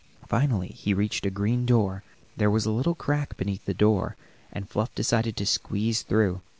[0.27, 2.03] Finally he reached a green door;
[2.35, 4.15] there was a little crack beneath the door,
[4.51, 6.41] and Fluff decided to squeeze through.